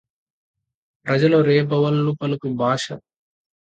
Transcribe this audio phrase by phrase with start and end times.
[1.05, 2.85] ప్రజలు రేబవళ్ళు పలుకు భాష